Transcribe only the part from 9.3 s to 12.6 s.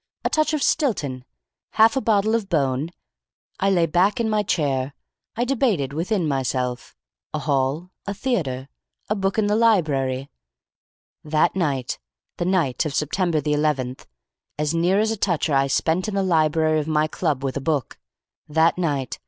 in the library? That night, the